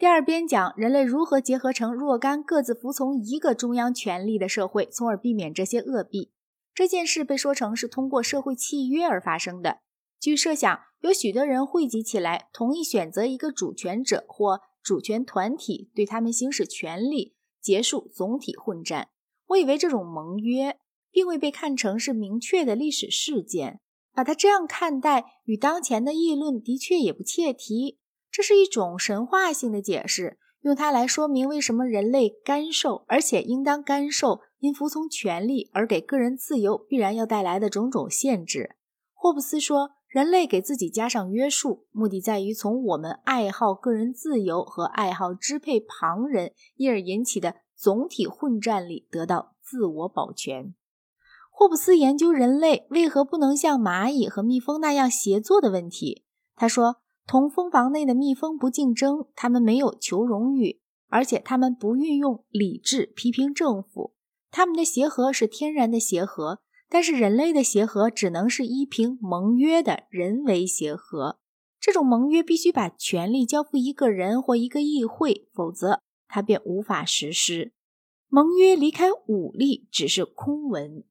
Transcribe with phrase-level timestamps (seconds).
[0.00, 6.32] 第二边讲人类如何结合成若干各自服从一个中央权力的社会，从而避免这些恶弊。
[6.72, 9.80] 这件事被说成是通过社会契约而发生的。
[10.18, 19.10] 据设想，有许多人汇集起来，同意选择一个主权者或主权团体，对他们行使权力，结束总体混战。
[19.48, 20.78] 我以为这种盟约
[21.10, 23.80] 并未被看成是明确的历史事件，
[24.14, 27.98] 把它这样看待，与当前的议论的确也不切题。
[28.30, 38.76] 这是一种神话性的解释，用它来说明为什么人类干受，而且应当干受因服从权力而给个人自由必然要带来的种种限制。
[39.12, 47.56] 霍布斯说，人类给自己加上约束，目的在于从我们爱好个人自由和爱好支配旁人，因而引起的。
[47.80, 50.74] 总体混战里得到自我保全。
[51.50, 56.26] 霍布斯研究人类为何不能像蚂蚁和蜜蜂那样协作的问题。
[56.54, 56.96] 他说
[57.30, 60.80] ：“同蜂房内的蜜蜂不竞争，他们没有求荣誉，
[61.10, 64.16] 而且他们不运用理智批评政府。
[64.50, 71.38] 他们的协和是天然的协和，但是人类的协和只能是依凭盟约的人为协和。
[71.78, 77.72] 这种盟约必须把权力交付一个人或一个议会，否则。”他便无法实施
[78.28, 81.04] 盟约，离开武力只是空文。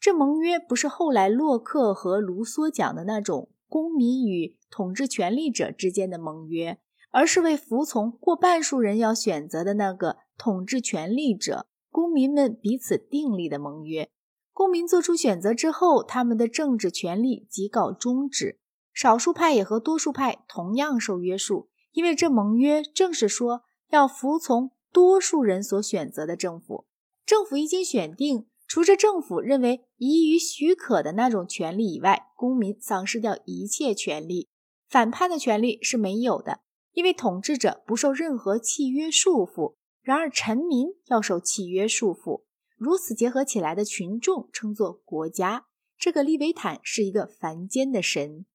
[0.00, 6.78] 这盟约不是后来洛克和卢梭讲的那种公民与统治权力者之间的盟约，
[7.10, 14.10] 而是为服从过半数人要选择的那个统治权力者，公民们彼此订立的盟约。
[14.52, 18.58] 公民做出选择之后，他们的政治权利即告终止。
[18.94, 23.62] 少数派也和多数派同样受约束，因为这盟约正是说。
[23.90, 26.86] 要服从多数人所选择的政府，
[27.24, 34.48] 政府一经选定，除着政府认为宜于许可的那种权利以外，公民丧失掉一切权利。
[34.88, 36.60] 反叛的权利是没有的，
[36.92, 39.74] 因为统治者不受任何契约束缚。
[40.02, 42.44] 然而，臣民要受契约束缚。
[42.76, 45.66] 如此结合起来的群众称作国家。
[45.98, 48.46] 这个利维坦是一个凡间的神。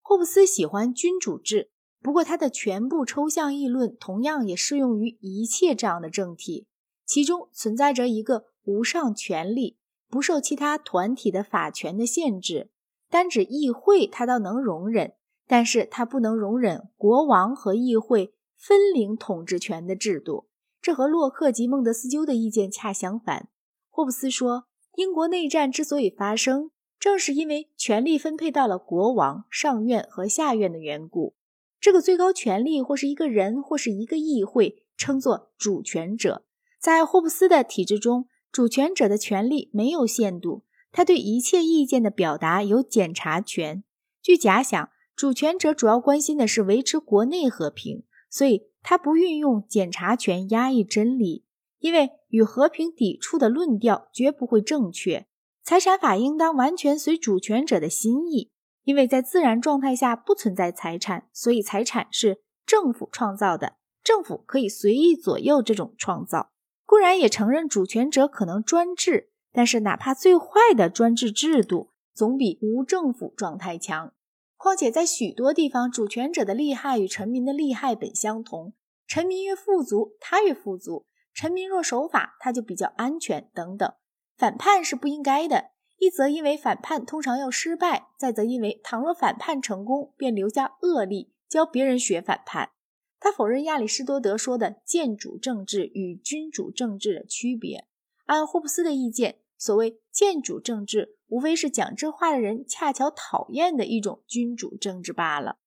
[0.00, 1.70] 霍布斯喜欢君主制。
[2.00, 6.66] 不过，他的全部抽象议论同样也适用于一切这样的政体，
[7.04, 9.78] 其中存在着一个无上权力，
[10.10, 12.70] 不受其他团体的法权的限制。
[13.08, 15.14] 单指议会，他倒能容忍，
[15.46, 20.48] 但是他不能容忍国王和议会分领统治权的制度。
[20.82, 23.48] 这和洛克及孟德斯鸠的意见恰相反。
[23.88, 24.66] 霍布斯说，
[24.96, 31.34] 英国内战之所以发生，正是因为权力分配到了国王、上院和下院的缘故。
[31.80, 36.44] 这个最高权力，或是一个人，或是一个议会，称作主权者。
[36.80, 43.84] 在霍布斯的体制中，主权者的权利没有限度，他对一切意见的表达有检查权。
[44.22, 51.44] 据假想，主权者主要关心的是维持国内和平，所以他不运用检查权压抑真理，
[51.78, 55.26] 因为与和平抵触的论调绝不会正确。
[55.62, 58.50] 财产法应当完全随主权者的心意。
[58.84, 63.78] 因为在自然状态下不存在财产，所以财产是政府创造的。
[64.04, 66.52] 政府可以随意左右这种创造。
[66.86, 74.14] 固然也承认主权者可能专制，但是哪怕最坏的专制制度，总比无政府状态强。
[74.56, 78.72] 况且在许多地方，主权者的利害与臣民的利害本相同。
[79.06, 83.50] 臣民越富足，他越富足；臣民若守法，他就比较安全。
[83.52, 83.92] 等等，
[84.36, 85.72] 反叛是不应该的。
[85.98, 92.70] 一则因为反叛通常要失败，再则因为倘若反叛成功，便留下恶例，教别人学反叛。
[93.18, 97.86] 他否认亚里士多德说的建主政治与君主政治的区别。
[98.26, 105.58] 按霍布斯的意见，所谓建主政治，无非是讲这话的人恰巧讨厌的一种君主政治罢了。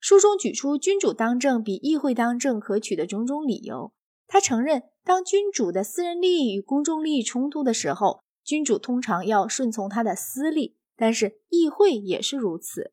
[0.00, 3.92] 书中举出君主当政比议会当政可取的种种理由。
[4.26, 8.20] 他承认，当君主的私人利益与公众利益冲突的时候。
[8.44, 12.92] 君主通常要顺从他的私利，但是议会也是如此。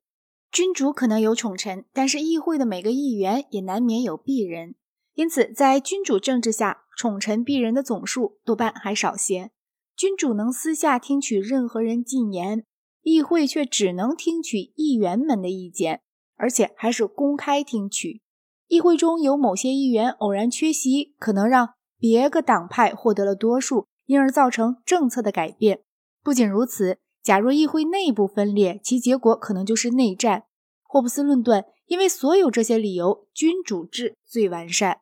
[0.53, 4.75] 君主可能有宠臣，但是议会的每个议员也难免有鄙人。
[5.15, 9.49] 因此，在君主政治下，宠臣鄙人的总数多半还少些。
[9.97, 12.63] 君主能私下听取任何人进言，
[13.01, 16.01] 议会却只能听取议员们的意见，
[16.37, 18.21] 而且还是公开听取。
[18.67, 23.87] 议会中有某些议员偶然缺席，可能让别个党派获得了多数。
[24.05, 25.79] 因而造成政策的改变。
[26.21, 30.43] 不仅如此，假若议会内部分裂，其结果可能就是内战。
[30.83, 34.99] 霍布斯论断，因为所有这些理由，君主制最完善。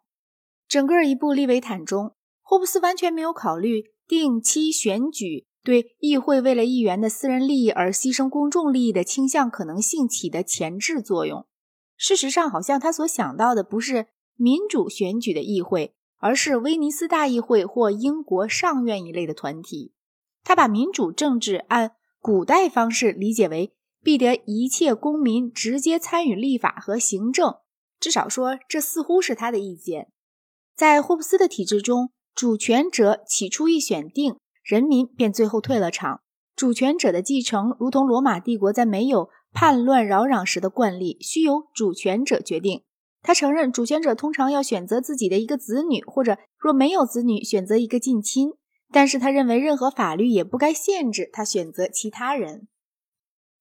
[0.68, 11.46] 整个一部《利维坦》中，霍布斯完全没有考虑定期选举对议会为了议员的私人利益而牺牲公众利益的倾向可能性起的前置作用。
[11.98, 19.94] 事实上，好像他所想到的不是民主选举的议会，而是威尼斯大议会或英国上院一类的团体。
[20.44, 21.92] 他把民主政治按
[22.22, 23.74] 古代方式理解为
[24.04, 27.56] 必得一切公民直接参与立法和行政，
[28.00, 30.12] 至少说这似乎是他的意见。
[30.76, 36.22] 在霍布斯的体制中，主权者起初一选定，人民便最后退了场。
[36.56, 42.84] 主权者的继承，如同罗马帝国在没有叛乱扰攘时的惯例，需由主权者决定。
[43.24, 48.54] 他承认主权者通常要选择自己的一个子女，或者若没有子女，选择一个近亲。
[48.92, 52.68] 但是他认为任何法律也不该限制他选择其他人。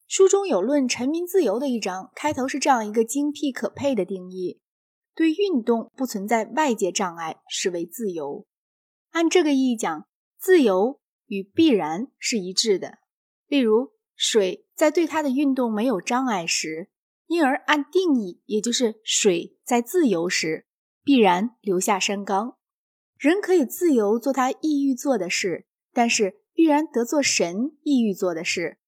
[0.06, 4.60] 书中有论臣民自由的一章，开头是这样一个精辟可佩的定义：
[5.14, 8.44] 对运动不存在外界障碍，视为自由。
[9.10, 10.06] 按这个意义讲，
[10.38, 12.98] 自由与必然是一致的。
[13.46, 16.90] 例如，水在对它的运动没有障碍时。
[17.26, 20.66] 因而，按定义，也就是水在自由时，
[21.04, 22.56] 必然留下山冈。
[23.20, 28.78] 人可以自由做他意欲做的事，但是必然得做神意欲做的事。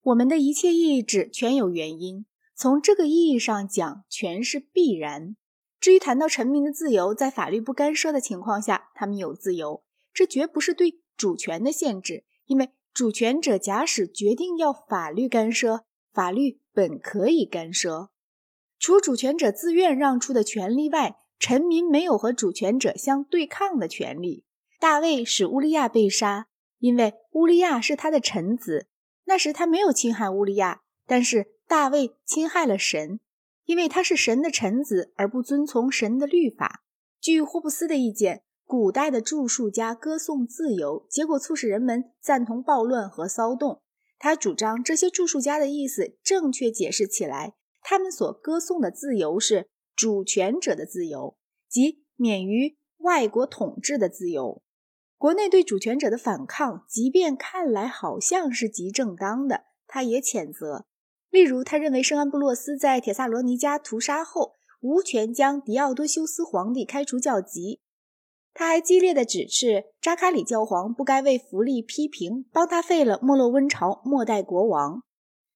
[0.00, 2.24] 我们的一切意志全有原因，
[2.54, 5.36] 从这个意义上讲，全是必然。
[5.78, 16.60] 至于谈到臣民的自由，在法律不干涉的情况下，他们有自由，这绝不是对主权的限制，因为主权者假使决定要法律干涉，法律。
[16.72, 18.10] 本可以干涉，
[18.78, 24.44] 除主权者自愿让出的权利外，臣民没有和主权者相对抗的权利。
[24.78, 26.46] 大卫使乌利亚被杀，
[26.78, 28.88] 因为乌利亚是他的臣子。
[29.24, 33.18] 那时他没有侵害乌利亚，但是大卫侵害了神，
[33.64, 36.84] 因为他是神的臣子而不遵从神的律法。
[37.20, 43.82] 据霍布斯的意见，古代的著述家歌颂自由，结果促使人们赞同暴乱和骚动。
[44.18, 51.36] 他主张这些著述家的意思正确解释起来，他们所歌颂的自由是主权者的自由，
[51.68, 54.62] 即免于外国统治的自由。
[55.16, 60.84] 国内对主权者的反抗，即便看来好像是极正当的，他也谴责。
[61.30, 67.80] 例如，他认为圣安布洛斯在铁萨罗尼加屠杀后，无权将狄奥多修斯皇帝开除教籍。
[68.52, 75.02] 他还激烈的指斥扎卡里教皇不该为福利批评，帮他废了莫洛温朝末代国王。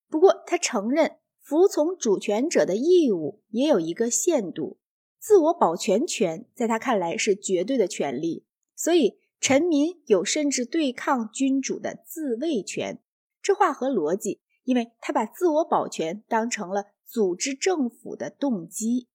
[0.08, 1.18] 不过，他承认
[1.50, 4.78] 服从主权者的义务也有一个限度，
[5.18, 8.44] 自我保全权在他看来是绝对的权利，
[8.76, 13.02] 所以臣民有甚至对抗君主的自卫权。
[13.42, 19.08] 这话合逻辑，因为他把自我保全当成了组织政府的动机。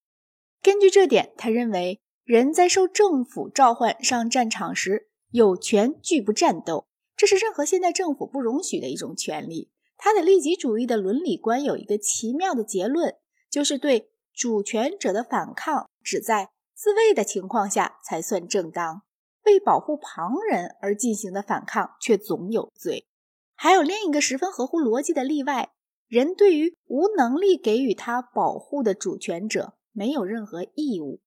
[0.62, 2.02] 根据这点，他认为。
[2.26, 9.70] 人在受政府召唤上战场时，有权拒不战斗，这是任何现代政府不容许的一种权利。
[9.98, 13.16] 他的利己主义的伦理观有一个奇妙的结论，
[13.50, 19.04] 就是对主权者的反抗只在自卫的情况下才算正当，
[19.46, 23.08] 为保护旁人而进行的反抗却总有罪。
[23.56, 25.72] 还有另一个十分合乎逻辑的例外：
[26.08, 31.22] 人对于无能力给予他保护的主权者没有任何义务。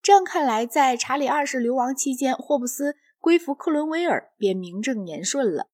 [0.00, 5.68] 这样看来，在查理二世流亡期间，霍布斯归服克伦威尔便名正言顺了。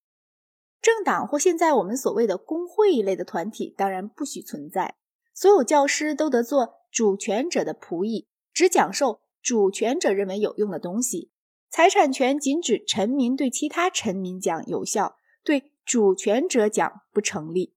[0.81, 4.95] 政党或现在我们所谓的工会一类的团体当然不许存在。
[5.33, 11.31] 所有教师都得做主权者的仆役，只讲授主权者认为有用的东西。
[11.69, 17.73] 财产权仅指臣民对其他臣民讲有效，对主权者讲不成立。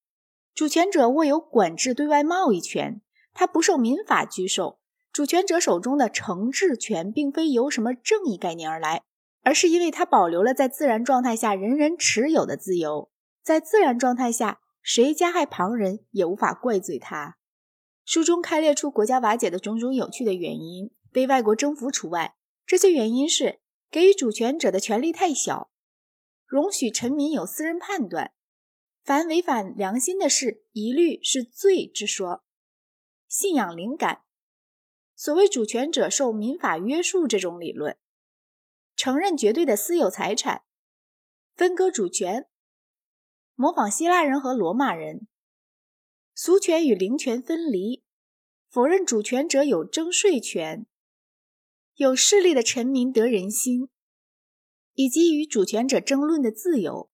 [0.52, 3.00] 主权者握有管制对外贸易权，
[3.32, 4.78] 他不受民法拘束。
[5.12, 9.02] 主权者手中的惩治权，并非由什么正义概念而来，
[9.44, 13.10] 而是因为他保留了在自然状态下人人持有的自由。
[13.42, 17.36] 在自然状态下，谁加害旁人也无法怪罪他。
[18.04, 22.36] 书中开列出国家瓦解的种种有趣的原因，被外国征服除外。
[22.66, 23.60] 这些原因是
[23.90, 25.70] 给予主权者的权力太小，
[26.46, 28.32] 容许臣民有私人判断，
[29.04, 32.42] 凡违反良心的事，一律是罪之说。
[33.28, 34.22] 信仰灵感。
[35.14, 37.96] 所谓主权者受民法约束这种理论，
[38.96, 40.62] 承认绝对的私有财产，
[41.54, 42.48] 分割主权，
[43.54, 45.26] 模仿希腊人和罗马人，
[46.34, 48.04] 俗权与灵权分离，
[48.68, 50.86] 否认主权者有征税权，
[51.94, 53.88] 有势力的臣民得人心，
[54.94, 57.10] 以及与主权者争论的自由。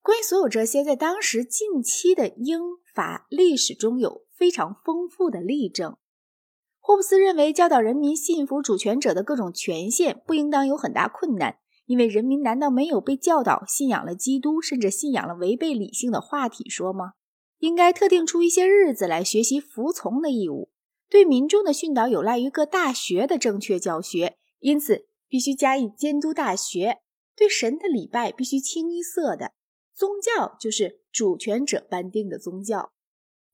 [0.00, 2.60] 关于所有这些，在当时近期的英
[2.94, 5.98] 法历史中有非常丰富的例证。
[6.86, 17.14] 霍布斯认为，教导人民信服主权者的各种权限不应当有很大困难，因为人民难道没有被教导信仰了基督，甚至信仰了违背理性的话体说吗？
[17.58, 20.70] 应该特定出一些日子来学习服从的义务。
[21.10, 26.32] 对民众的训导有赖于各大学的正确教学，因此必须加以监督。
[26.32, 26.98] 大学
[27.34, 29.54] 对神的礼拜必须清一色的，
[29.92, 32.92] 宗教就是主权者颁定的宗教。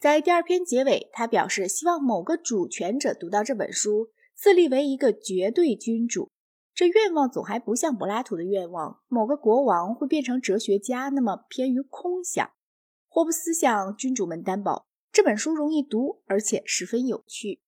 [0.03, 6.29] 在第二篇结尾，他表示希望某个主权者读到这本书，自立为一个绝对君主。
[6.75, 12.51] 这愿望总还不像柏拉图的愿望，某个国王会变成哲学家那么偏于空想。
[13.09, 17.61] 霍布斯向君主们担保，这本书容易读，而且十分有趣。